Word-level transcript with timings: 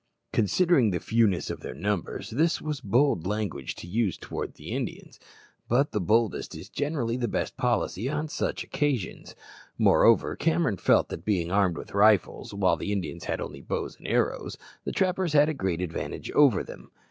Considering 0.33 0.89
the 0.89 0.99
fewness 0.99 1.51
of 1.51 1.59
their 1.59 1.75
numbers, 1.75 2.31
this 2.31 2.59
was 2.59 2.81
bold 2.81 3.27
language 3.27 3.75
to 3.75 3.85
use 3.85 4.17
towards 4.17 4.55
the 4.55 4.71
Indians; 4.71 5.19
but 5.69 5.91
the 5.91 6.01
boldest 6.01 6.55
is 6.55 6.69
generally 6.69 7.15
the 7.15 7.27
best 7.27 7.55
policy 7.55 8.09
on 8.09 8.27
such 8.27 8.63
occasions. 8.63 9.35
Moreover, 9.77 10.35
Cameron 10.35 10.77
felt 10.77 11.09
that, 11.09 11.23
being 11.23 11.51
armed 11.51 11.77
with 11.77 11.93
rifles, 11.93 12.51
while 12.51 12.77
the 12.77 12.91
Indians 12.91 13.25
had 13.25 13.39
only 13.39 13.61
bows 13.61 13.95
and 13.99 14.07
arrows, 14.07 14.57
the 14.85 14.91
trappers 14.91 15.33
had 15.33 15.49
a 15.49 15.53
great 15.53 15.81
advantage 15.81 16.31
over 16.31 16.63
them. 16.63 16.89